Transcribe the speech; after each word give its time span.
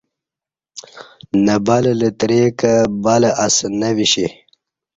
نہ 1.45 1.55
بلہ 1.65 1.93
لتری 1.99 2.41
کہ 2.59 2.73
بلہ 3.03 3.31
اسہ 3.45 3.67
نہ 3.79 3.89
وشی 3.97 4.27